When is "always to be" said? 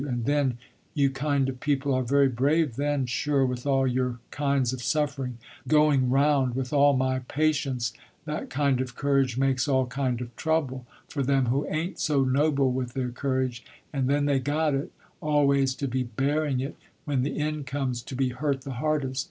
15.21-16.01